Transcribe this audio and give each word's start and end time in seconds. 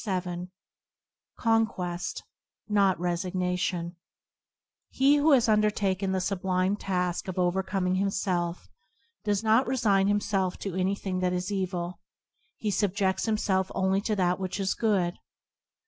[52] 0.03 0.47
Conquest: 1.37 2.23
Jftot 2.71 2.95
Resignation 2.97 3.97
HE 4.89 5.17
who 5.17 5.29
has 5.31 5.47
undertaken 5.47 6.11
the 6.11 6.19
sublime 6.19 6.75
task 6.75 7.27
of 7.27 7.37
overcoming 7.37 7.93
himself, 7.97 8.67
does 9.23 9.43
not 9.43 9.67
resign 9.67 10.07
himself 10.07 10.57
to 10.57 10.73
anything 10.73 11.19
that 11.19 11.33
is 11.33 11.51
evil; 11.51 11.99
he 12.55 12.71
subjeds 12.71 13.27
himself 13.27 13.71
only 13.75 14.01
to 14.01 14.15
that 14.15 14.39
which 14.39 14.59
is 14.59 14.73
good. 14.73 15.19